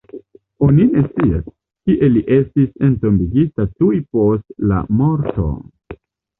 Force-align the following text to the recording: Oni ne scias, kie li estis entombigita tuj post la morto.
Oni 0.67 0.87
ne 0.95 1.03
scias, 1.09 1.51
kie 1.89 2.09
li 2.15 2.25
estis 2.39 2.73
entombigita 2.89 3.69
tuj 3.77 3.95
post 4.17 4.59
la 4.75 4.83
morto. 4.99 5.49